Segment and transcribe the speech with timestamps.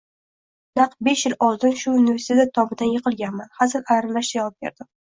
[0.79, 4.95] Naq besh yil oldin shu universitet tomidan yiqilganman, hazil aralash javob qildim